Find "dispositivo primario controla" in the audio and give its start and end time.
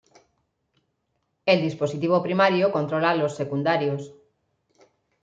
1.61-3.11